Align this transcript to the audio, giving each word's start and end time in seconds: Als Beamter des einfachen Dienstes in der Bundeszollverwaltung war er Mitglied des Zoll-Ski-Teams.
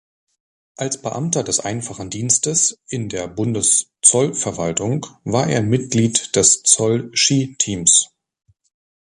Als 0.77 0.99
Beamter 0.99 1.43
des 1.43 1.59
einfachen 1.59 2.09
Dienstes 2.09 2.81
in 2.87 3.07
der 3.07 3.27
Bundeszollverwaltung 3.27 5.05
war 5.25 5.45
er 5.47 5.61
Mitglied 5.61 6.35
des 6.35 6.63
Zoll-Ski-Teams. 6.63 8.09